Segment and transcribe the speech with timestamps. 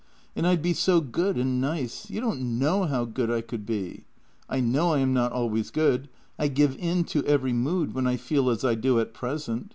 [0.35, 4.05] And I'd be so good and nice— you don't know how good I could be.
[4.49, 6.09] I know I am not al ways good.
[6.39, 9.69] I give in to every mood when I feel as I do at present.